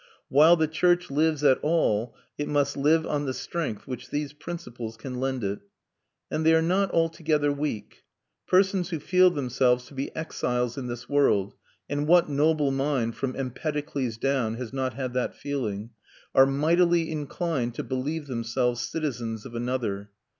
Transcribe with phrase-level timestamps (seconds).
[0.29, 4.97] While the church lives at all, it must live on the strength which these principles
[4.97, 5.59] can lend it.
[6.31, 8.01] And they are not altogether weak.
[8.47, 11.53] Persons who feel themselves to be exiles in this world
[11.87, 15.91] and what noble mind, from Empedocles down, has not had that feeling?
[16.33, 20.09] are mightily inclined to believe themselves citizens of another.